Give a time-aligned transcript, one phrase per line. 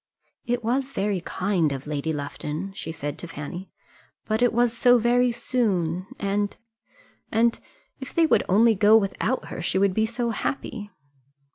[0.47, 3.69] "It was very kind of Lady Lufton," she said to Fanny;
[4.25, 6.57] "but it was so very soon, and
[7.31, 7.59] and and
[7.99, 10.89] if they would only go without her, she would be so happy."